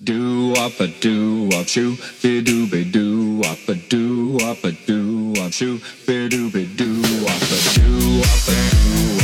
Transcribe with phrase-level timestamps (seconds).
[0.00, 4.70] Do up a do up shoo, be do be do up a do up a
[4.70, 9.17] do up shoo, be do be do up a do up a do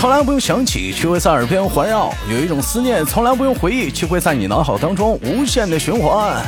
[0.00, 6.42] 从来不用想起，却会在耳边环绕；有一种思念从来不用回忆，却会在你脑海当中无限的循环。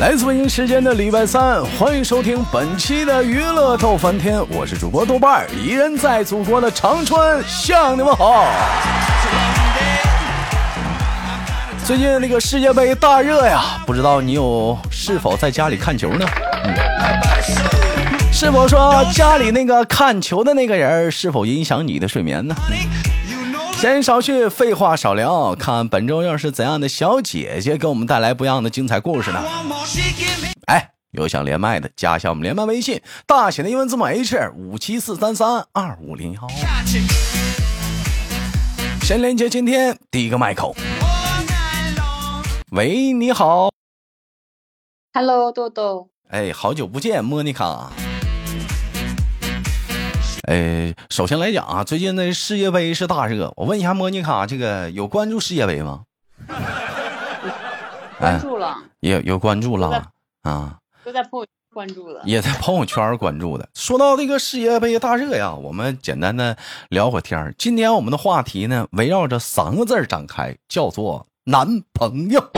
[0.00, 8.46] 来自北京时间的礼拜三，欢迎收听本期的娱乐逗翻天，我是主播豆瓣儿，依然在祖国的长春向你们好。
[11.84, 16.26] 最近那个世界杯大热呀，不知道你有是否在家里看球呢？
[16.64, 16.93] 嗯
[18.44, 22.54] 是否说家里那个看球的那个人是否影响你的睡眠呢？
[23.78, 29.42] 闲少叙，废话少聊，看本周又是怎样的小姐姐给我们带来不一样的精彩故事呢？
[30.66, 36.46] 哎，有想连麦的，加一下我们连麦微信，大写的英文字母 H 五七四三三二五零幺。
[39.00, 40.76] 先连接今天第一个麦口。
[42.72, 43.70] 喂，你好
[45.14, 47.90] ，Hello，豆豆，哎，好久不见，莫妮卡。
[50.46, 56.02] 哎，首先来讲啊，最近的世界杯是大热，我问一下莫妮卡，这个有关注世界杯吗？
[58.18, 60.10] 关注了，也有关注了
[60.42, 62.20] 啊，都在朋友圈关注了。
[62.26, 63.66] 也在朋友圈关注的。
[63.74, 66.56] 说到这个世界杯大热呀，我们简单的
[66.90, 67.54] 聊会儿天儿。
[67.56, 72.50] 今天我们的话题呢，围绕着三个字展开，叫做男朋友。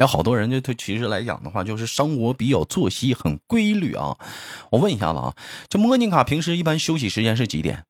[0.00, 4.16] 有好多人就他其实来讲的话，就是生活比较作息很规律啊。
[4.70, 5.34] 我问一下子啊，
[5.68, 7.84] 这莫妮卡平时一般休息时间是几点？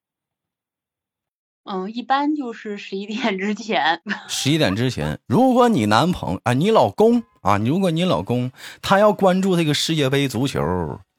[1.71, 4.01] 嗯，一般就是十一点之前。
[4.27, 5.19] 十一点之前。
[5.27, 10.63] 如果你男朋友啊，你老公啊，如果你老公他要关注这个世界杯足球，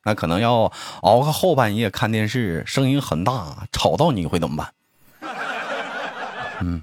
[0.05, 4.73] 那可能要熬个后半夜看电视，声音很大，吵到你会怎么办？
[6.61, 6.81] 嗯，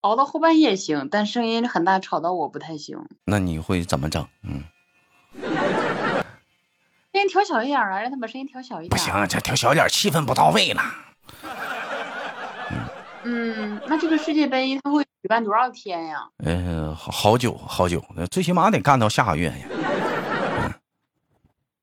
[0.00, 2.98] 熬到后半夜行，但声音很大，吵到我不太行。
[3.24, 4.26] 那你会怎么整？
[4.42, 4.64] 嗯，
[7.12, 8.90] 声音调小一点啊，让他把声音调小一点。
[8.90, 9.12] 不行，。
[9.28, 10.82] 这调小点，气氛不到位了。
[13.24, 16.26] 嗯，那这个世界杯他会举办多少天呀？
[16.38, 19.54] 呃，好好久好久，最起码得干到下个月呀。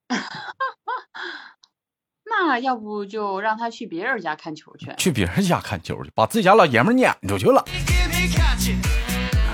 [2.26, 4.92] 那要不就让他去别人家看球去。
[4.98, 7.64] 去别人家看球去，把自己家老爷们撵出去了。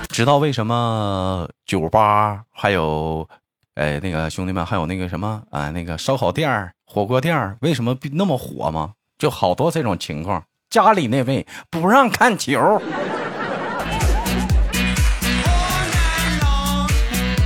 [0.08, 3.28] 知道为什么酒吧还有，
[3.74, 8.92] 哎，那个兄弟们还有那个什么啊、那个烧烤店、火锅店为什么那么火吗？
[9.18, 12.80] 就好多这种情况，家里那位不让看球。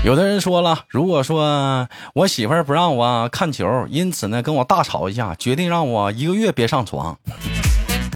[0.05, 7.19] 有的人说了，如果说我媳妇儿不让我看球，因此呢跟我大吵一架，决定让我一个月别上床。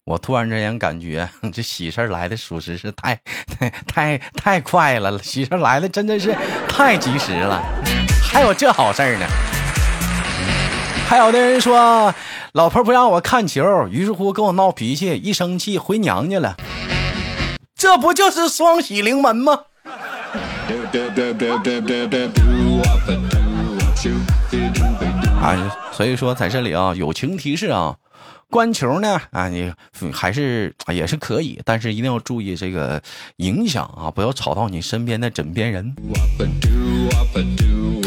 [0.05, 3.17] 我突然之间感觉 这喜事来的属实是太
[3.57, 6.37] 太太太快了，喜事来的真的是
[6.69, 7.63] 太及时了，
[8.21, 9.27] 还有这好事呢。
[11.09, 12.13] 还有的人说
[12.53, 16.57] 老婆不让我看球，于是乎跟我闹脾气，一生气回娘家了。
[17.77, 19.61] 这不就是双喜临门吗？
[25.93, 27.95] 所以说在这里啊，友情提示啊。
[28.53, 29.73] 观球呢啊，你
[30.13, 33.03] 还是也是可以，但是一定要注意这个
[33.37, 35.95] 影响啊，不要吵到你身边的枕边人。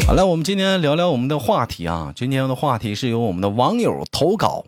[0.06, 4.64] 好了，我们今天聊聊我们的话题啊，今天的话题是由我们的网友投稿。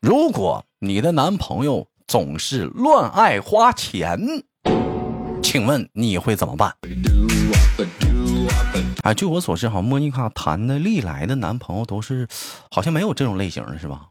[0.00, 4.18] 如果你的男朋友总是乱爱花钱，
[5.42, 6.74] 请问你会怎么办？
[9.02, 12.26] 啊，据我所知，好像莫妮卡谈的历来的男朋友都是，
[12.70, 14.06] 好像没有这种类型的，是吧？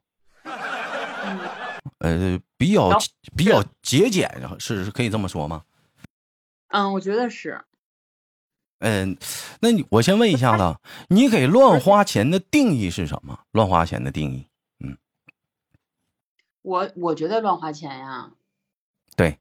[2.00, 2.98] 呃，比较
[3.36, 4.30] 比较节俭，
[4.60, 5.64] 是是可以这么说吗？
[6.68, 7.64] 嗯，我觉得是。
[8.80, 9.18] 嗯、
[9.62, 10.78] 那你我先问一下子，
[11.10, 13.40] 你给乱花钱的定义是什么？
[13.52, 14.48] 乱花钱的定义？
[14.80, 14.98] 嗯
[16.62, 18.32] 我我觉得乱花钱呀，
[19.16, 19.38] 对，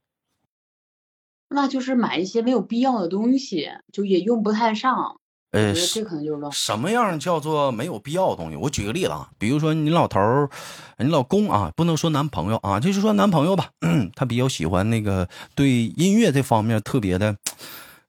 [1.49, 5.21] 那就是买一些没有必要的东西，就也用不太上。
[5.55, 6.53] 我呃，觉得是这可能就是乱。
[6.53, 8.57] 什么样叫做没有必要的东西？
[8.57, 10.51] 我举个例子啊，比如说你老头儿、
[10.99, 13.71] 你老公啊，不能说男朋友啊，就是说男朋友吧，
[14.17, 17.37] 他比较喜欢那个对音乐这方面特别的，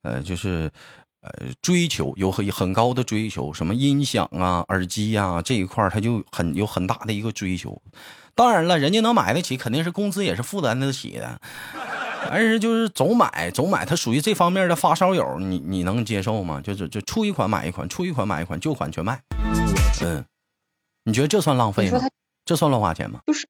[0.01, 0.71] 呃，就是
[1.21, 1.31] 呃
[1.61, 7.79] 追求有很很高的追求，什么音响啊、耳机呀、这一块儿他就很有很大的一个追求。
[8.33, 11.39] 当然了，人家能买得起，肯定是工资也是负担得起的。
[12.29, 16.59] 但是就是总买总买，他属于这方面的发烧友，你你能接受吗？
[16.61, 19.21] 就是就出一款买一款，出一款买一款，旧款全卖。
[20.03, 20.25] 嗯，
[21.03, 21.99] 你觉得这算浪费吗？
[22.43, 23.19] 这算乱花钱吗？
[23.25, 23.47] 就是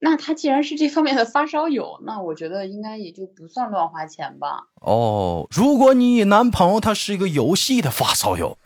[0.00, 4.68] 那他既然是这方面的发烧友，那我觉得应该也就不算乱花钱吧。
[4.80, 8.56] 哦，如果你男朋友他是一个游戏的发烧友，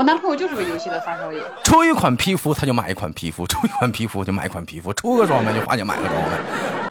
[0.00, 6.30] 我男朋友就是个游戏的发烧友，出一款皮肤他就买一款皮肤，出一款皮肤就买一款皮肤，出个装备就花钱买个装备，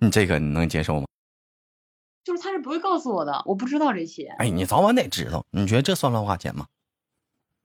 [0.02, 1.08] 你这个你能接受吗？
[2.24, 4.28] 就是他是不会告诉我的，我不知道这些。
[4.38, 6.68] 哎，你早晚得知道，你觉得这算乱花钱吗？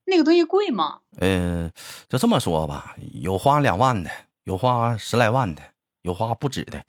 [0.06, 1.00] 那个东西贵吗？
[1.18, 1.70] 呃，
[2.08, 4.10] 就这么说吧，有花两万的，
[4.44, 5.60] 有花十来万的，
[6.00, 6.82] 有花不止的，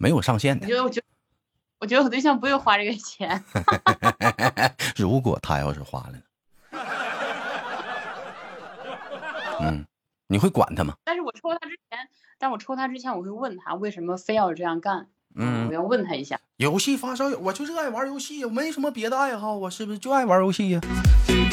[0.00, 0.66] 没有上限的。
[0.66, 1.06] 我觉得，我觉得，
[1.78, 3.40] 我觉得我对象不会花这个钱。
[4.98, 6.22] 如果他要是花了呢？
[9.62, 9.86] 嗯，
[10.28, 10.94] 你会管他吗？
[11.04, 11.98] 但是我抽他之前，
[12.38, 15.08] 但我抽他之前，我会问他为什么非要这样干。
[15.36, 16.40] 嗯我要问他一下。
[16.56, 20.80] 游戏发烧友，我就是爱玩游戏，我没什么别的爱好，我是不是就爱玩游戏呀？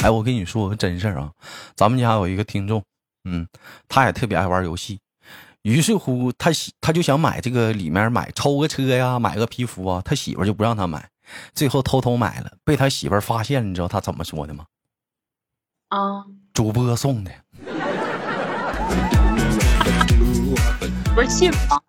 [0.02, 1.32] 哎，我跟你说个真事儿啊，
[1.76, 2.82] 咱们家有一个听众，
[3.24, 3.46] 嗯，
[3.88, 4.98] 他也特别爱玩游戏，
[5.62, 11.08] 于是乎他喜他就想买这个里面买抽个车呀，买个皮肤啊，他媳妇就不让他买，
[11.54, 14.66] 最后偷偷买了，被他媳妇发现，你知道他怎么说的吗？
[15.88, 17.30] 啊，主播送的。
[21.14, 21.80] 不是气吗？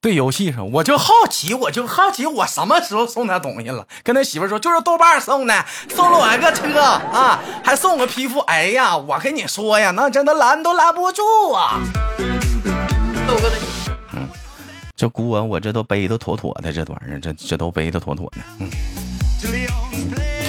[0.00, 3.86] 对游戏上，我就好奇，我就好奇，我什么时候送他东西了？
[4.02, 8.38] 跟他媳妇说，就是豆瓣送的，送了我一个车啊，还送个皮肤。
[8.40, 11.78] 哎呀，我跟你说呀，那真的拦都拦不住啊！
[13.28, 13.58] 豆哥的，
[14.96, 18.38] 这古文我这都背的妥妥的，这玩意儿这这都背的妥妥的。
[18.60, 18.70] 嗯，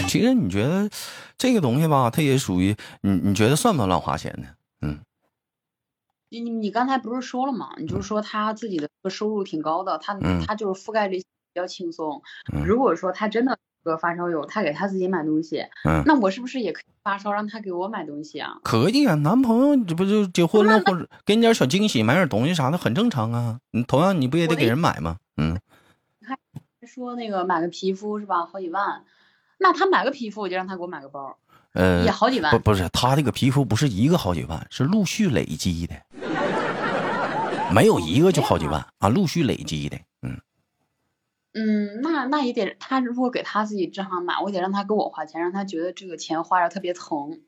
[0.08, 0.90] 其实你觉得
[1.38, 4.48] 这个东西吧，它也属于你，你觉得算不算乱花钱呢？
[4.82, 4.98] 嗯，
[6.32, 7.72] 你你你刚才不是说了吗？
[7.78, 12.22] 你就是说他自己的收入挺高的，他嗯他就是覆盖率比较轻松。
[12.54, 18.60] 嗯如果说他真的是个发烧友，他给他自己买东西，嗯那我是不是也可以发烧让他给我买东西啊？
[18.64, 23.60] 可以啊，男朋友这不就结婚了，或者给你点小惊喜，买点东西啥的，很正常啊。
[23.72, 25.18] 你同样你不也得给人买吗？
[25.36, 25.60] 嗯，
[26.88, 29.04] 说那个买个皮肤是吧，好几万，
[29.58, 31.38] 那他买个皮肤我就让他给我买个包，
[31.74, 35.96] 呃，也好几万不不是，他这个皮肤不是一个好几万，是陆续累积的，
[37.74, 39.98] 没有一个就好几万啊，陆续累积的。
[40.22, 40.40] 嗯，
[41.54, 47.42] 嗯，那那也得他如果给他自己正常买，我得让他给我花钱，让他觉得这个钱花着特别疼，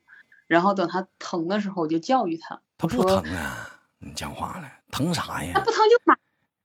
[0.46, 3.68] 然后等他疼的时候我就教育他，他不疼啊，
[3.98, 5.60] 你讲话了，疼啥呀他？
[5.60, 6.16] 不疼就买。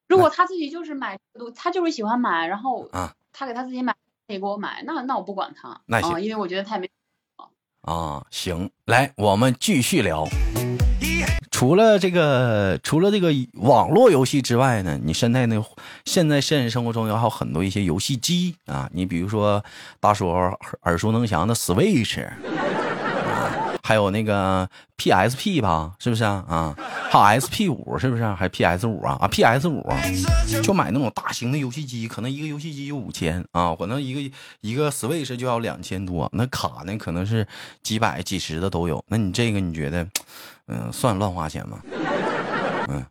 [0.08, 1.20] 如果他自己就是买，
[1.56, 3.94] 他就是喜欢买，然后啊他给他自己买，
[4.28, 6.90] 他也给我买，那那我不管他，那行啊，因为我觉得他也没
[7.82, 10.26] 啊，行，来，我们继续聊。
[11.60, 15.62] 除了这个，除了这个网络游戏之外呢，你现在呢，
[16.06, 19.62] 现在现实生活中有还有很多一些游戏机啊，你比如说
[20.00, 22.26] 大伙儿耳熟能详的 Switch，
[23.84, 26.46] 还有那个 PSP 吧，是不是啊？
[26.48, 26.76] 啊，
[27.12, 28.26] 还有 SP 五是不是？
[28.26, 29.18] 还 PS 五啊？
[29.20, 30.00] 啊，PS 五啊，
[30.64, 37.46] 就买那种大型的游戏机，可能一个游戏机就五千啊，可能一个一个 Switch 就要两千多，那卡呢可能是
[37.84, 39.04] 几百、几十的都有。
[39.10, 40.08] 那你这个你觉得，
[40.70, 41.82] 嗯、算乱花钱吗？
[42.88, 43.06] 嗯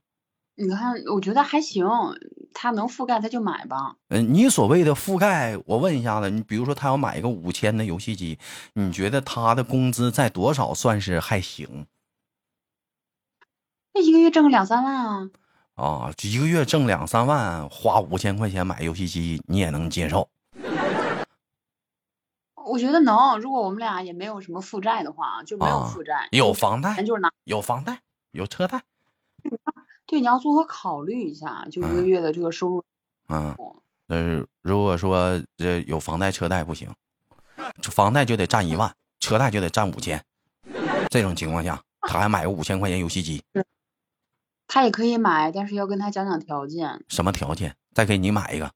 [0.61, 1.87] 你看，我觉得还行，
[2.53, 3.95] 他能覆盖他就买吧。
[4.09, 8.41] 嗯、你所谓的覆盖，我问一下子，你比如说他要买一个五千的游戏机，
[8.73, 11.87] 你觉得他的工资在多少算是还行
[13.95, 15.31] 那一个月挣个两三万啊，
[15.77, 16.13] 啊？
[16.23, 20.29] 一个月挣两三万，花五千块钱买游戏机，你也能接受？
[22.69, 23.39] 我觉得能。
[23.41, 27.31] 如果我们俩也没有什么负债的话，就没有啊负债，有房贷，就是拿。
[27.45, 28.01] 有房贷，
[28.33, 28.83] 有车贷，
[30.07, 32.85] 对，你要综合考虑一下，就一个嗯月的这个收入。
[33.29, 33.57] 嗯。
[34.09, 36.91] 呃，如果说这有房贷车贷不行，
[37.83, 40.25] 房贷就得占一万，车贷就得占五千，
[41.11, 43.43] 这种情况下，他还买个五千块钱游戏机，
[44.67, 47.05] 他也可以买，但是要跟他讲讲条件。
[47.09, 47.77] 什么条件？
[47.93, 48.71] 再给你买一个，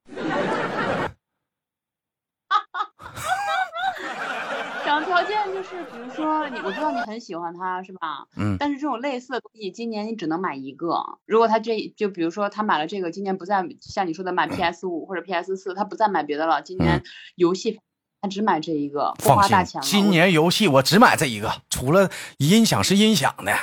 [4.85, 8.27] 讲条件就是，比如说你，我知道你很喜欢他，是吧？
[8.37, 11.01] 嗯但是这种类似的东西，今年你只能买一个。
[11.25, 16.61] 如果他这就比如说他买了这个，今年不再像你说的买 PS 五或者 PS 四，他不再买别的了。
[16.63, 17.05] 今年
[17.37, 17.79] 游戏
[18.21, 19.87] 他只买这一个，不，花大钱了。
[19.87, 23.57] 今年游戏我只买这一个，除了音响是音响的，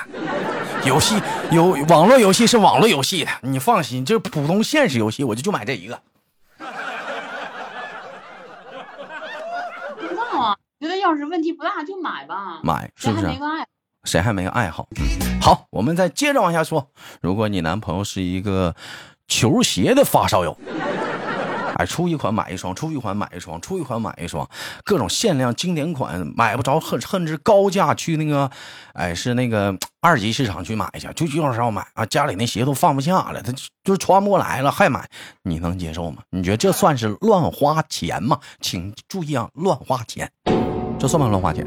[0.85, 5.99] 游戏有网络游戏是网络游戏的，你放心，就普通现实游戏我就就买这一个。
[9.91, 10.57] 我不知道
[10.99, 12.59] 要是问题不大就买吧。
[12.63, 13.27] 买是不是
[14.05, 14.69] 谁还没个爱？
[14.69, 14.87] 好？
[14.97, 16.89] 嗯，好，我们再接着往下说。
[17.21, 18.73] 如果你男朋友是一个
[19.27, 20.57] 球鞋的发烧友，
[21.75, 24.49] 哎，出一款买一双，出一款买一双，出一款买一双，
[24.85, 28.49] 各种限量经典款买不着，恨恨之高价去那个，
[28.93, 33.53] 哎，是那个二级市场去买去，就就是要买啊，家里那鞋都放不下了，他
[33.83, 35.05] 就穿不过来了，还买，
[35.43, 36.23] 你能接受吗？
[36.29, 38.39] 你觉得这算是乱花钱吗？
[38.61, 40.31] 请注意啊，乱花钱，
[40.99, 41.65] 这算不算乱花钱？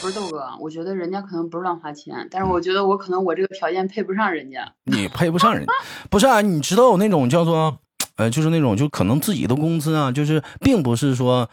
[0.00, 4.72] 不是豆哥，我觉得人家可能不是乱花钱，但是我觉得我可能我这个条件配不上人家。
[4.84, 5.66] 你配不上人，
[6.08, 6.40] 不是啊？
[6.40, 7.78] 你知道有那种叫做，
[8.16, 11.46] 呃，就是那种就可能自己的工资啊，就是并不是说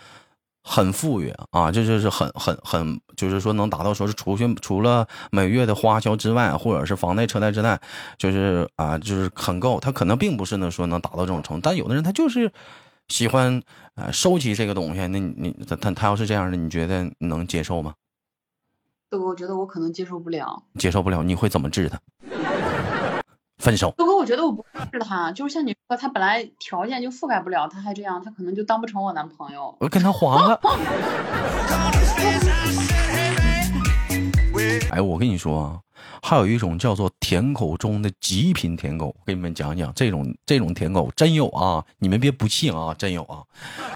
[0.64, 7.78] 很富裕啊，这就是很很很，就是说能达到说是除去除了每月的花销之外，或者是房贷车贷之外，
[8.18, 9.82] 就是啊，就是很够。
[9.82, 12.50] 他可能并不是呢说能达到这种程度，但有的人他就是
[13.08, 13.62] 喜欢
[13.96, 15.00] 呃收集这个东西。
[15.08, 17.94] 那你你他他他要是这样的，你觉得能接受吗？
[19.10, 20.64] 豆哥，我觉得我可能接受不了。
[20.80, 22.00] 接受不了，你会怎么治他？
[23.60, 23.94] 分手。
[23.96, 29.78] 豆哥，我觉得我不治他，就是像你说，他本来条件就覆盖不了，他还这样，他可能就当不成我男朋友。
[29.80, 30.60] 我跟他黄了。
[34.92, 35.80] 哎，我跟你说啊，
[36.24, 43.44] 还有一种叫做舔狗中的极品舔狗，给你们讲讲，这种这种舔狗真有啊，你们别不信啊，真有啊，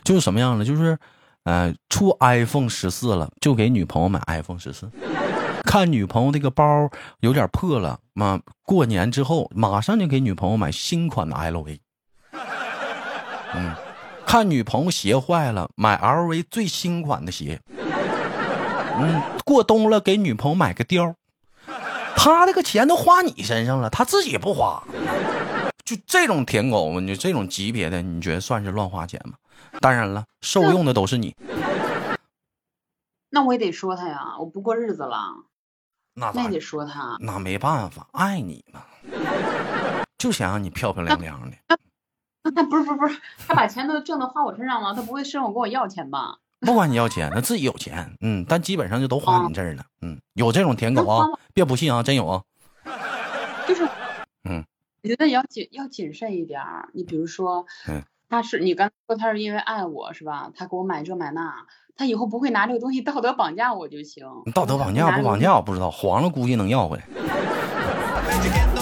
[0.04, 0.98] 就是什么样的，就是。
[1.44, 4.92] 呃，出 iPhone 十四了，就给女朋友买 iPhone 十四。
[5.64, 6.90] 看女朋友这个包
[7.22, 11.80] 有点破了，妈，过年之后马上就给女朋友买新款的 LV。
[13.54, 13.74] 嗯，
[14.26, 17.62] 看女朋友鞋坏了，买 LV 最新款的鞋。
[19.00, 21.14] 嗯，过冬了给女朋友买个貂。
[22.20, 24.84] 他这个钱都花你身上了，他自己不花。
[25.86, 29.36] 就这种舔狗，你这种级别的，你觉得算是乱花钱吗？
[29.80, 31.36] 当然了，受用的都是你。
[33.30, 35.36] 那我也得说他呀，我不过日子了。
[36.16, 37.16] 那那得说他。
[37.20, 38.82] 那没办法，爱你嘛，
[40.18, 41.56] 就想让你漂漂亮亮的。
[42.44, 46.40] 那他不是不是不是，他把钱都挣的花我身上了，他不会伸手跟我要钱吧？
[46.60, 52.42] 不管你要钱，他自己有钱，嗯，但基本上就都花你这儿了，嗯，有这种舔狗啊，别不信啊，真有啊。
[53.68, 53.88] 就是，
[54.50, 54.64] 嗯，
[55.04, 56.90] 我觉得要谨要谨慎一点儿。
[56.94, 58.02] 你比如说，嗯。
[58.30, 60.52] 他是你刚说他是因为爱我是吧？
[60.54, 64.26] 他给我买这买那，他以后不会拿这个东西道德绑架我就行。
[64.54, 67.08] 道德绑架不绑架我不知道，黄了估计能要回来。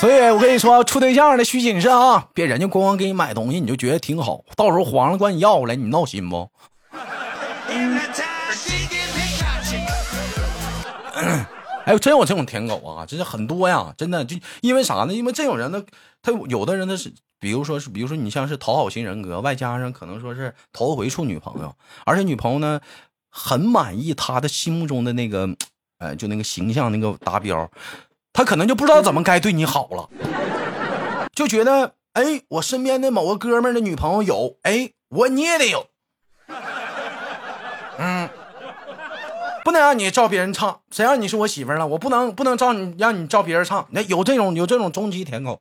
[0.00, 6.50] 所以我跟你说，处对象的需谨慎啊，别人家光光给你买东西你就觉得挺好，到时候黄了管你要回来，你闹心不？
[11.84, 13.04] 哎，真有这种舔狗啊！
[13.04, 15.12] 真是很多呀，真的就因为啥呢？
[15.12, 15.84] 因为这种人呢，
[16.22, 21.76] 他有的人呢是，比如说是，比如说你像是讨好型人格，外加上可能说是头回处女朋友，
[22.06, 22.80] 而且女朋友呢
[23.30, 25.46] 很满意他的心目中的那个，
[25.98, 27.70] 哎，就那个形象那个达标，
[28.32, 30.08] 他可能就不知道怎么该对你好了，
[31.34, 35.86] 就觉得哎，我身边的某个哥们的女朋友有，哎，我你也得有，
[37.98, 38.28] 嗯。
[39.62, 41.86] 不能让你照别人唱，谁让你是我媳妇了？
[41.86, 43.86] 我不能不能照你让你照别人唱。
[43.90, 45.60] 那有这种有这种终极舔狗。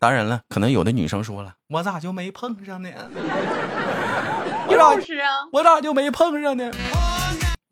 [0.00, 2.88] 当然了，可能有的女生说了，我咋就没碰上呢？
[4.66, 5.28] 我咋是啊？
[5.52, 6.70] 我咋就没碰上呢？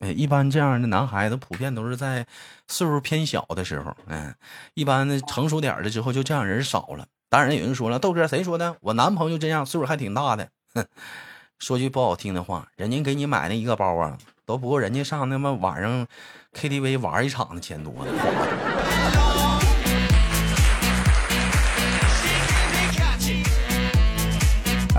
[0.02, 2.26] 哎，一般这样的男孩子普遍都是在
[2.68, 4.35] 岁数偏小的时候，嗯，
[4.75, 7.06] 一般的成熟点的之后就这样人少了。
[7.30, 8.76] 当然有人说了，豆哥谁说的？
[8.80, 10.49] 我男朋友这样岁数还挺大的。
[10.75, 10.85] 哼，
[11.59, 14.18] 说句不好听的话，人家给你买那一个包啊。
[14.44, 16.04] 都不够人家上那么晚上
[16.52, 18.12] KTV 玩一场的钱多呢。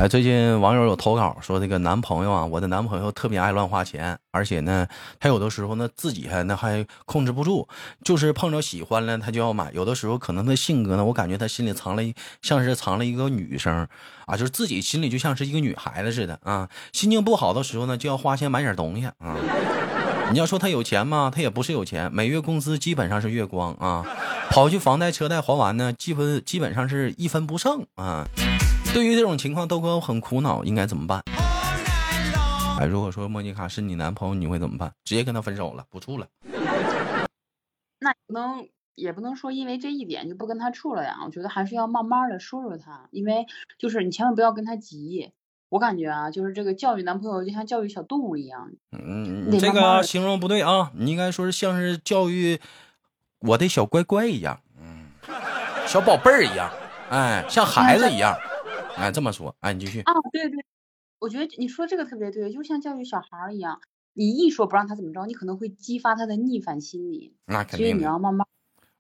[0.10, 4.86] 最近网友有投稿说，这个男朋友啊，我的男朋友特别爱乱花钱，而且呢，
[5.20, 7.68] 他有的时候呢自己还那还控制不住，
[8.04, 9.72] 就是碰着喜欢了他就要买。
[9.74, 12.04] 有的时候可能他性格呢，我感觉他心里藏了
[12.42, 13.88] 像是藏了一个女生
[14.26, 16.68] 啊，就是自己心里就像是一个女孩子似的啊。
[16.92, 19.38] 心情不好的时候呢，就要花钱买点东西啊。
[20.32, 21.32] 你要说他有钱吗？
[21.34, 24.04] 他也不是有钱，每月工资基本上是月光啊，
[24.50, 28.28] 跑去房贷车贷还完呢，基本基本上是一分不剩啊。
[28.94, 31.24] 对于这种情况，豆哥我很苦恼，应该怎么办？
[32.80, 34.94] 哎，如果说莫妮卡是你男朋友，你会怎么办？
[35.04, 36.28] 直接跟他分手了，不处了？
[38.00, 41.18] 那不能，也不能说因为这一点就不跟他处了呀。
[41.26, 43.48] 我觉得还是要慢慢的说说他，因为
[43.80, 45.32] 就是你千万不要跟他急。
[45.70, 48.70] 我感觉啊，就是这个教育男朋友就像教育小动物一样。
[48.92, 52.60] 嗯，这个形容不对啊，你应该说是像是教育
[53.40, 55.08] 我的小乖乖一样，嗯，
[55.88, 56.70] 小宝贝儿一样，
[57.10, 58.38] 哎，像孩子一样。
[58.96, 60.66] 哎，这么说，哎，你继续啊，对对，
[61.20, 63.82] 我觉得你说这个特别对，就像教育小孩一样，
[64.14, 68.48] 你一说不让他怎么着，你可能会激发他的逆反心理，那肯定，所以你要慢慢，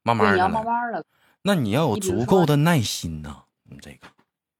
[0.03, 1.05] 慢慢，你要慢慢的，
[1.43, 4.07] 那你要有足够的耐心呐、你这个，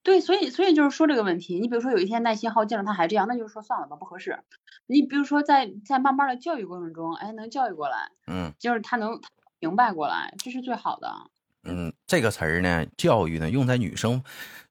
[0.04, 4.40] 对，所以所以就是说这个问题，你比如说有一天耐心耗尽了，他还这样，那就是说算了吧，不合适。
[4.86, 9.22] 你比如说在在慢慢的教育过程中，哎，能教育过来，嗯就是他能
[9.60, 11.10] 明白过来，这是最好的。
[11.64, 14.22] 嗯，这个词儿呢，教育呢，用在女生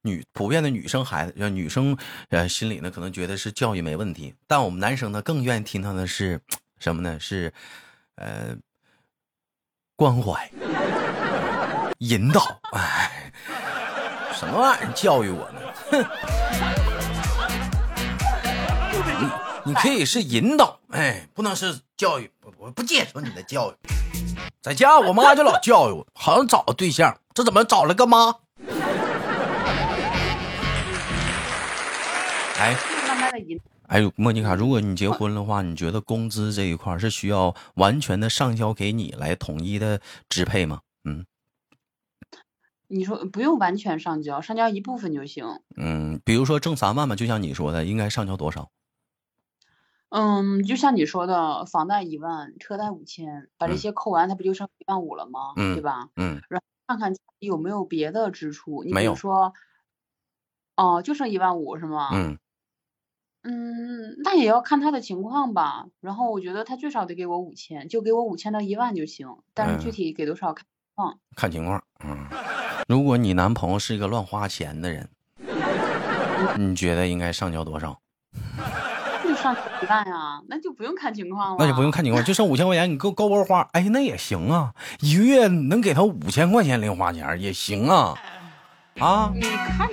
[0.03, 1.97] 女普遍的女生孩子，女生
[2.29, 6.41] 呃心里呢，可能觉得是教育没问题，但我们男生呢，更愿意听到的是
[6.79, 7.19] 什么呢？
[7.19, 7.53] 是
[8.17, 8.57] 呃
[9.97, 10.51] 关怀、
[11.99, 13.33] 引导，哎，
[14.35, 15.61] 什么玩意儿教育我呢？
[15.91, 16.05] 哼，
[19.65, 23.75] 你你可以是引导，哎，不能是教育，我不接受你的教育。
[24.61, 28.35] 在家，我妈就老教育我，好像找个对象， 这怎么找了个妈？
[32.59, 32.77] 哎
[33.89, 40.81] 哎，莫妮卡，如果你结婚的话，你觉得工资这一块是需要完全的上交给你来统一的支配吗？
[41.05, 41.27] 嗯
[42.89, 45.47] 你说不用完全上交，上交一部分就行。
[45.77, 48.69] 嗯，比如说挣三万吧，就像你说的，应该上交多少？
[50.15, 55.55] 嗯，就像你说的，房贷一万，车贷五千，把这嗯些扣完，他不就剩一万五了吗？
[55.57, 56.11] 嗯对吧？
[56.17, 58.85] 嗯然后看看有没有别的支出。
[58.85, 59.55] 你没有比如说，
[60.77, 62.11] 哦，就剩一万五是吗？
[62.13, 62.39] 嗯，
[63.45, 65.87] 嗯，那也要看他的情况吧。
[66.03, 69.35] 然后我觉得他最少得给我五千，就给我五千到一万就行。
[69.55, 71.19] 但是具嗯体给多少看情况。
[71.35, 71.83] 看情况。
[72.05, 72.27] 嗯，
[72.87, 75.09] 如果你男朋友是一个乱花钱的人，
[76.59, 77.99] 你觉得应该上交多少？
[79.43, 81.57] 上几万呀，那就不用看情况了。
[81.59, 83.69] 那就不用看情况，就剩五千块钱，你够够不够花？
[83.73, 88.15] 哎，那也行啊，一个月能给他五千块钱零花钱也行啊，
[89.01, 89.89] 啊，你看，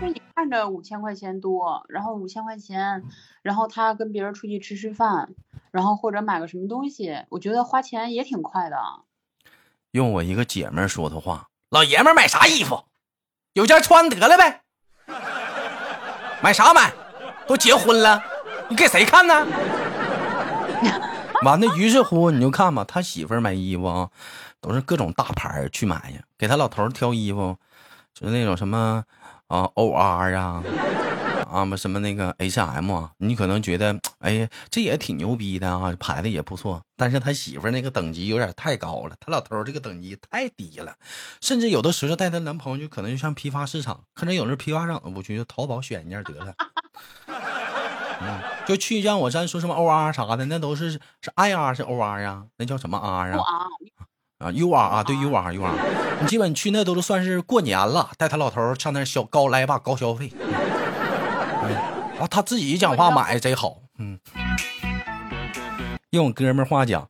[0.00, 3.04] 就你看着五千块钱多，然后五千块钱，
[3.42, 5.28] 然后他跟别人出去吃吃饭，
[5.70, 8.78] 然后或者买个什么东西，我觉得花钱也挺快的。
[9.90, 12.84] 用我一个姐们说的话，老爷们买啥衣服，
[13.52, 14.62] 有件穿得了呗，
[16.42, 16.90] 买啥买？
[17.46, 18.24] 都结婚了，
[18.68, 19.46] 你给谁看呢？
[21.42, 24.08] 完了，于是乎你就看吧，他媳妇儿买衣服啊，
[24.60, 27.56] 都是各种大牌去买呀，给他老头挑衣服，
[28.14, 29.04] 就是那种什么
[29.48, 30.62] 啊 OR 啊。
[31.50, 36.82] 啊么什么那个 H&M 啊，你可能觉得，哎呀，这也挺牛逼的啊，牌子也不错。
[36.96, 40.96] 但是他媳妇儿那个等级有点太高了，他老头这个等级太低了，
[41.40, 46.52] 甚至有的时候带她男朋友就可能就像批发市场，看着有那批发市场的不去，就淘宝选一件得了。
[48.26, 51.00] 嗯，就去像我咱说什么 OR 啥的，那都是是
[51.36, 53.38] IR 是 OR 呀、那叫什么 R 啊？
[53.38, 55.70] 啊，啊，UR 啊，对 UR UR，
[56.20, 60.32] 你基本去那都是算是过年了，带他老头上那儿消高来吧，高消费。
[60.40, 61.76] 嗯，
[62.18, 64.18] 啊，他自己讲话买贼好，嗯。
[66.10, 67.08] 用我哥们儿话讲，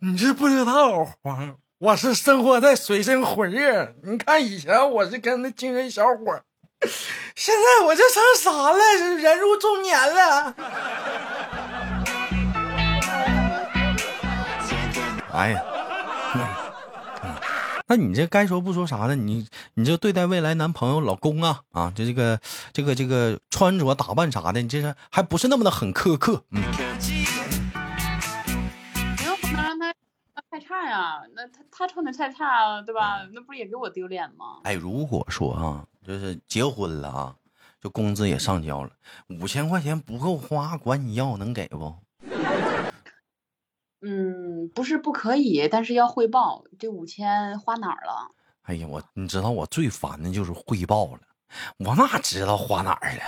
[0.00, 3.94] 你是不知道，黄，我是生活在水深火热。
[4.02, 6.42] 你看以前我是跟那精神小伙儿，
[7.34, 8.78] 现在我这成啥了？
[9.16, 10.54] 人入中年了。
[15.32, 15.62] 哎呀，
[16.36, 16.46] 嗯
[17.86, 19.14] 那你这该说不说啥呢？
[19.14, 22.40] 你你这对待未来男朋友、老公啊啊，这这个
[22.72, 26.44] 这个这个穿着打扮啥的，你这是还不是那么的很苛刻？
[26.50, 26.62] 嗯，
[29.18, 29.92] 你又不能让他
[30.50, 33.18] 太差呀，那他他穿的太差，对吧？
[33.34, 34.60] 那不是也给我丢脸吗？
[34.62, 37.36] 哎，如果说啊，就是结婚了啊，
[37.80, 38.90] 就工资也上交了，
[39.40, 41.96] 五千块钱不够花，管你要能给不？
[44.06, 48.30] 嗯，不是不可以，但是要汇报这五千花哪儿了。
[48.64, 51.20] 哎呀，我你知道我最烦的就是汇报了，
[51.78, 53.22] 我哪知道花哪儿了？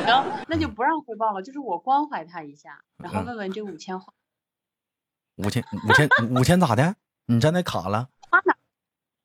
[0.06, 4.10] 然后那就不让汇报了，就是我关怀他一下，然后嗯问问这五千花
[5.36, 6.96] 五千五千五千咋的？
[7.26, 8.08] 你在那卡了？
[8.30, 8.58] 花哪儿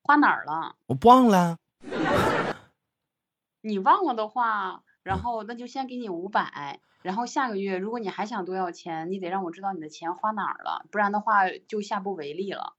[0.03, 0.75] 花哪儿了。
[0.87, 1.57] 我忘了。
[3.63, 12.73] 你忘了的话，然后那就先给你五百，然后下个月如果你还想多要钱，你得让我知道你的钱花哪儿了，不然的话就下不为例了。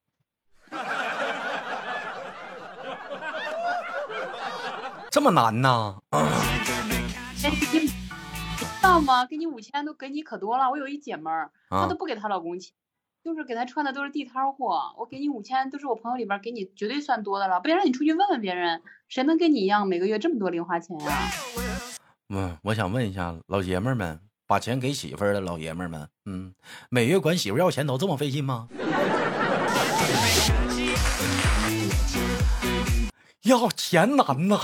[5.10, 6.02] 这么难呢？
[7.36, 7.48] 知
[8.82, 9.24] 道吗？
[9.24, 10.68] 给你五千都给你可多了。
[10.68, 12.74] 我有一姐们儿，她啊都不给她老公钱，
[13.24, 14.92] 就是给他穿的都是地摊货。
[14.98, 21.30] 我给你五千，都是我朋友里边给你绝对算多的了，不然你出去问问别人，谁能跟你一样每个月这么多零花钱呀、
[22.34, 26.52] 嗯，我想问一下老爷们儿们，把钱给媳妇儿的老爷们儿们，嗯，
[26.90, 28.68] 每月管媳妇要钱都这么费劲吗？
[33.42, 34.58] 要钱难呐！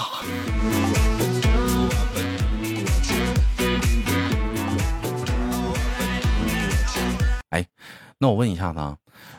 [7.51, 7.67] 哎，
[8.19, 8.97] 那我问一下子啊，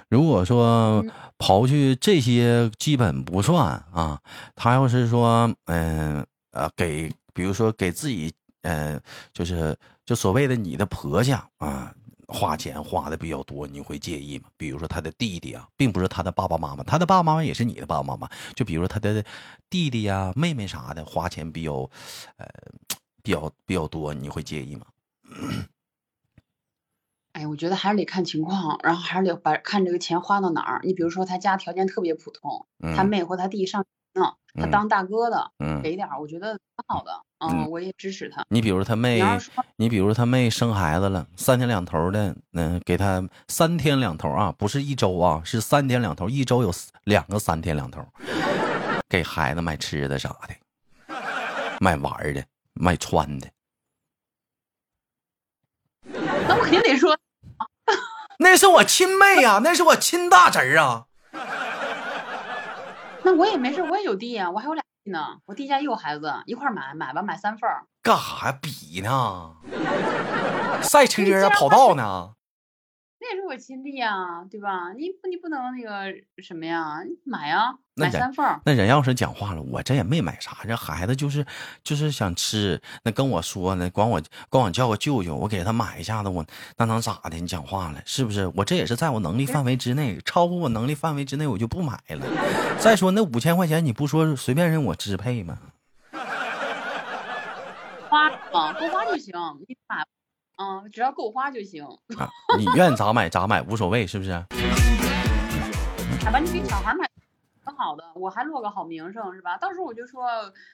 [0.10, 4.22] 如果说嗯刨去这些基本不算啊，
[4.56, 9.02] 他要是说嗯呃给，比如说给自己嗯、呃
[9.34, 11.94] 就是就所谓的你的婆家啊。
[12.32, 14.50] 花钱花的比较多，你会介意吗？
[14.56, 18.30] 比如说他的弟弟啊，并不是他的爸爸妈妈，他的爸爸妈妈也是你的爸爸妈妈。
[18.54, 19.26] 就比如说他的
[19.68, 21.90] 弟弟呀、妹妹啥的，花钱比较，
[22.38, 22.48] 呃，
[23.24, 24.86] 比较比较多，你会介意吗？
[27.40, 30.82] 哎，我觉得还是得看情况，然后还是得把看这个钱花到哪儿。
[30.84, 37.14] 你比如说他家条件特别普通，他嗯妹或他弟上学呢，他嗯当大哥的，嗯，给点儿，我觉得挺好的。
[37.14, 38.44] 嗯嗯，我也支持他。
[38.50, 39.22] 你比如他妹
[39.78, 46.74] 你比如他妹生孩子了，三天两头的，嗯、给他三天两头啊，不是一周啊，是三天两头，一周有
[47.06, 48.06] 两个三天两头，
[49.08, 51.16] 给孩子买吃的啥的，
[51.80, 53.48] 买玩的，买穿的，
[56.12, 57.18] 那我肯定得说，
[58.40, 61.06] 那是我亲妹呀、那是我亲大侄儿啊。
[63.24, 67.84] 那我也没事，我也有地呀、我还有俩地呢，我弟家也有孩子，一块儿买，买吧，买三份儿。
[68.02, 68.58] 干啥呀？
[68.62, 69.56] 比呢？
[70.82, 72.32] 赛车啊，跑道呢？
[73.30, 74.92] 那也是我亲弟呀，对吧？
[74.94, 76.12] 你不你不能那个
[76.42, 77.04] 什么呀？
[77.04, 78.60] 你买呀，买三份儿。
[78.66, 81.46] 那人要是讲话了，我这也没买啥，这孩子就是
[81.84, 86.44] 就是想吃，那跟我说呢，管我管我叫个舅舅，我给他买一下子，我
[86.78, 87.38] 那能咋的？
[87.38, 88.52] 你讲话了是不是？
[88.56, 92.26] 我这也是在我能力范围之内，超过我能力范围之内，我就不买了。
[92.80, 95.60] 再说那五千块钱，你不说随便任我支配吗？
[98.10, 99.34] 花嘛，够花就行，
[99.68, 100.04] 你买，
[100.62, 101.86] 嗯，只要够花就行。
[102.18, 104.32] 啊，你愿咋买咋买，无所谓，是不是？
[106.24, 107.10] 买吧，你给小孩买
[107.64, 109.58] 挺好的，我还落个好名声是吧？
[109.58, 110.26] 到时候我就说，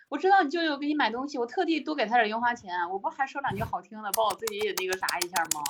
[0.09, 5.61] 我知道你舅舅给你买东西，我特地多给他点零花钱，我不还说两句好听的，把我自己也那个啥一下吗？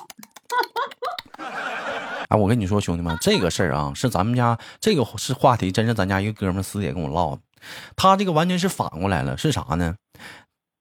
[2.30, 7.42] 哎，我跟你说，兄弟们，这个事儿啊，是咱们家这个是话题，真是咱家一个哥们儿私底下跟我唠的。
[7.96, 9.96] 他这个完全是反过来了，是啥呢？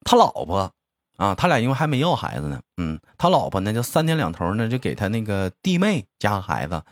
[0.06, 0.72] 他老婆
[1.18, 6.84] 啊，他俩因为还没要孩子呢，嗯，他老婆呢就三天两头呢就给他那个弟妹家孩子，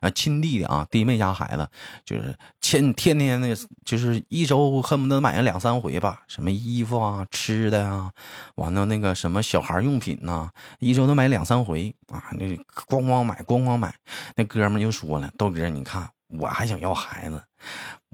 [0.00, 1.68] 啊，亲弟弟啊，弟妹家孩子，
[2.04, 8.10] 就是天天天的，就是一周恨不得买上两三回吧，什么衣服啊、吃的啊，
[8.56, 12.46] 完了那个什么小孩用品呐、一周都买两三回啊，那
[12.88, 13.94] 咣咣买，咣咣买。
[14.36, 17.42] 那哥们就说了：“豆哥，你看我还想要孩子，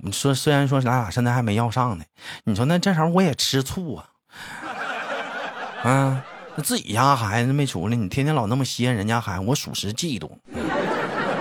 [0.02, 2.04] 你说虽然说咱俩现在还没要上呢，
[2.44, 4.10] 你说那这时候我也吃醋啊，
[5.82, 6.24] 啊，
[6.56, 10.30] 那自己家孩子没出来，你天天老那么稀罕人家孩子，我属实嫉妒。”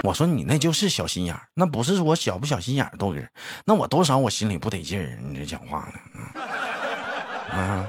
[0.04, 3.20] 我说你那就是小心眼儿，那不是说小不小心眼儿，豆哥，
[3.66, 6.40] 那我多少我心里不得劲儿，你这讲话呢，
[7.50, 7.88] 啊，啊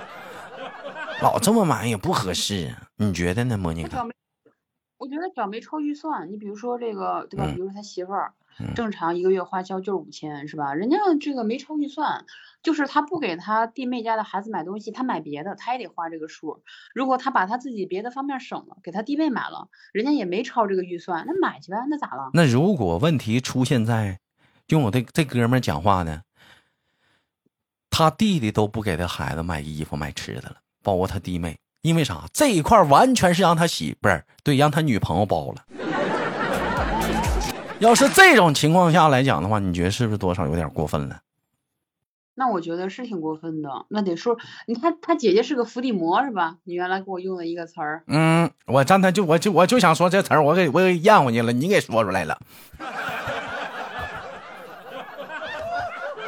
[1.20, 4.04] 老这么买也不合适啊，你觉得呢，莫妮卡？
[4.98, 7.46] 我觉得只要没超预算，你比如说这个对吧？
[7.46, 8.12] 嗯比如说他媳妇
[8.74, 10.74] 正常一个月花销就是五千是吧？
[10.74, 12.26] 人家这个没超预算，
[12.60, 16.62] 就是他不给他弟妹家的孩子买东西，他买别的他也得花这个数。
[16.92, 22.30] 如果他把他自己别的方面省了，给他弟妹买了，人家也没超这个预算，那买去呗，那咋了？
[22.34, 24.18] 那如果问题出现在
[24.66, 26.22] 用我这这哥们儿讲话呢，
[27.90, 32.24] 他弟弟都不给他孩子买衣服买吃的了，包括他弟妹，因为啥？
[32.32, 35.64] 这一块完全是让他媳不是对，让他女朋友包了。
[37.78, 41.20] 要是这种情况下来讲的话，你觉得是不是多少有点过分了？
[42.34, 46.56] 那我觉得是挺过分的，那得说，你看他姐姐是个伏地魔是吧？
[46.62, 52.38] 你原来给我用的一个词儿，嗯，我刚才就我就我就想说这词儿，我给我给咽回去了，你给说出来了。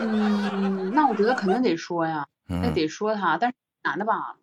[0.01, 2.27] 嗯，那我觉得肯定得说呀。
[2.47, 4.35] 那嗯，得说他，但是男的吧，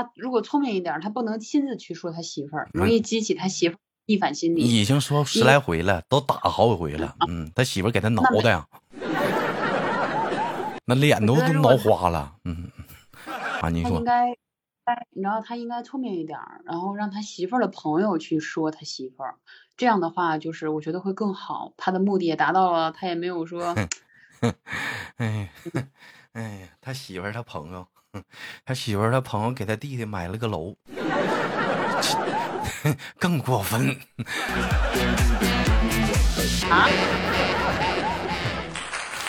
[0.00, 4.62] 他如果聪明一点儿，他不能亲自去说他媳妇儿，容嗯易激起他媳妇儿逆反心理。
[4.62, 7.16] 已经说十来回了，都打好几回了。
[7.28, 8.64] 嗯，他媳妇儿给他挠的呀，
[10.86, 12.36] 那脸都都挠花了。
[12.44, 12.70] 嗯，
[13.60, 14.36] 啊，你说他应该，
[14.84, 19.34] 该你知道他应该聪明一点，然后让他媳妇儿的朋友去说他媳妇儿，
[19.76, 23.74] 这样的话就是我觉得会更好，他的目的也达到了，他也没有说
[25.16, 25.50] 哎，
[26.32, 27.84] 哎呀，他媳妇儿他朋友，
[28.64, 30.74] 他媳妇儿他朋友给他弟弟买了个楼，
[33.18, 33.96] 更过分。
[36.70, 36.88] 啊，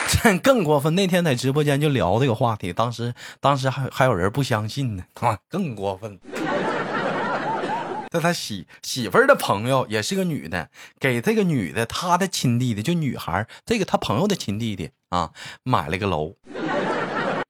[0.09, 0.95] 这更过分。
[0.95, 6.19] 那天在直播间就聊这个话题，当时当时还还有人不相信呢，啊， 更过分。
[8.11, 15.33] 这他媳媳妇儿的朋友也是个女的，给这个女的她的亲弟弟，就女孩这个他朋友的亲弟弟啊，
[15.65, 16.37] 买了个楼。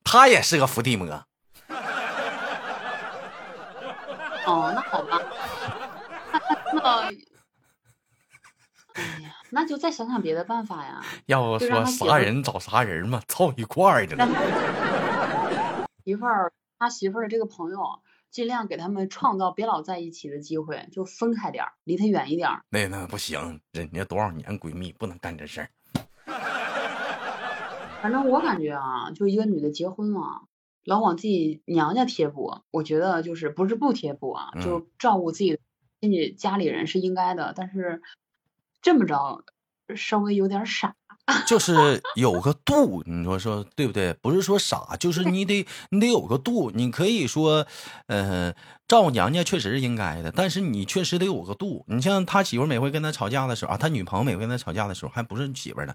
[0.05, 1.07] 他也是个伏地魔，
[4.47, 5.19] 哦，那好吧，
[6.75, 7.15] 那那
[9.51, 11.03] 那就再想想别的办法呀。
[11.27, 14.27] 要不说啥人找啥人嘛，凑一块儿去了
[16.05, 22.63] 媳妇 儿，他媳妇儿的这个朋友，尽量给他们创造别老在一起的机会，就分开点儿，离他远一点儿。
[22.69, 25.69] 那那不行，人家多少年闺蜜不能干这事儿。
[28.05, 30.43] 反正我感觉啊，就一个女的结婚了，
[30.85, 35.59] 老往自己娘家贴补，我觉得就是不是不贴补啊，嗯就照顾自己
[36.03, 38.03] 亲戚家里人是应该的，但是
[38.83, 39.43] 这么着
[39.97, 40.95] 稍微有点傻。
[41.49, 44.13] 就是有个度，你说说对不对？
[44.13, 46.71] 不是说傻，就是你得你得有个度。
[46.75, 47.67] 你可以说，
[48.09, 48.53] 呃，
[48.87, 51.87] 照顾娘家确实是应该的，但是你确实得有个度。
[51.89, 55.95] 你像他媳妇每回跟他吵架的时候啊，他女朋友每回跟他吵架的时候，还不是媳妇儿呢，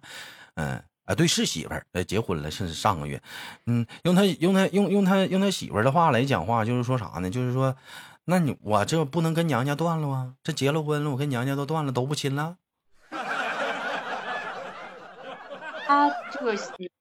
[0.56, 3.20] 嗯、啊，对，是媳妇儿，呃，结婚了，是上个月，
[3.66, 7.32] 嗯，用他用他用用他用他媳妇儿的话来讲话，就是说啥呢？
[7.32, 7.76] 就是说，
[8.26, 10.36] 那你我这不能跟娘家断了啊？
[10.44, 12.58] 这结了婚了，我跟娘家都断了，都不亲了。
[15.88, 16.92] 他这个女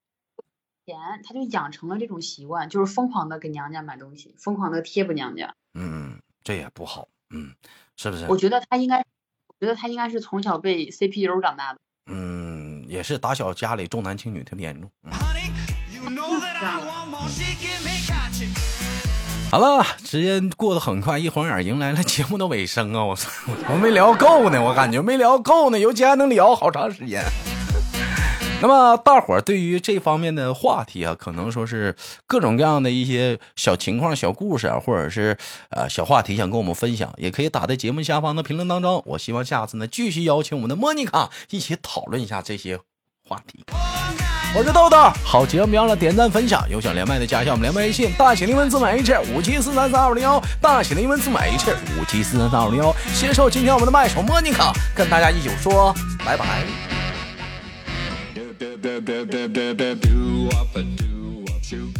[0.87, 5.53] 前他就养成了这种习惯，就是疯狂的给娘家买东西，疯狂的贴补娘家。
[5.75, 7.53] 嗯，这也不好，嗯，
[7.95, 8.25] 是不是？
[8.27, 9.05] 我觉得他应该，
[9.45, 11.79] 我觉得他应该是从小被 CPU 长大的。
[12.11, 12.48] 嗯，
[12.89, 14.89] 也是打小家里重男轻女特别严重。
[19.51, 23.03] 好了，时间过得很快，一晃眼迎来了节目的尾声啊！
[23.03, 23.29] 我操，
[23.69, 27.23] 我没聊够呢，我感觉没聊够呢，尤其还能聊好长时间。
[28.61, 31.95] 那么，大伙儿对于这方面的话题啊，可能说是
[32.27, 35.37] 各种各样的一些小情况、小故事啊，或者是
[35.69, 39.01] 呃小话题，想跟我们分享，也可以打在节目下方的评论当中。
[39.05, 42.77] 我希望下次呢，继续邀请我们的莫妮卡一起讨论一下这些
[43.25, 43.63] 话题。
[44.53, 52.93] 我是豆豆，好节目别忘了点赞分享，有想连麦的加一下我们连麦微信，大写的英文字母 H 五七四三三二零幺，大写的英文字母 H 五七四三三二零幺。
[53.13, 55.95] 携手今天我们的麦手莫妮卡，跟大家一起说
[56.25, 56.98] 拜拜。
[58.59, 61.95] do up a do up shoot